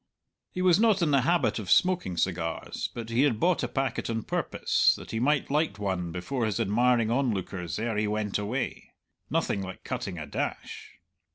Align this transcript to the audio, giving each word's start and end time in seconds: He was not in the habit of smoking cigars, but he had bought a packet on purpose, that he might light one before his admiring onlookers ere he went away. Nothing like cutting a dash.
He 0.49 0.63
was 0.63 0.79
not 0.79 1.03
in 1.03 1.11
the 1.11 1.21
habit 1.21 1.59
of 1.59 1.69
smoking 1.69 2.17
cigars, 2.17 2.89
but 2.95 3.11
he 3.11 3.21
had 3.21 3.39
bought 3.39 3.61
a 3.61 3.67
packet 3.67 4.09
on 4.09 4.23
purpose, 4.23 4.95
that 4.95 5.11
he 5.11 5.19
might 5.19 5.51
light 5.51 5.77
one 5.77 6.11
before 6.11 6.47
his 6.47 6.59
admiring 6.59 7.11
onlookers 7.11 7.77
ere 7.77 7.97
he 7.97 8.07
went 8.07 8.39
away. 8.39 8.93
Nothing 9.29 9.61
like 9.61 9.83
cutting 9.83 10.17
a 10.17 10.25
dash. 10.25 10.93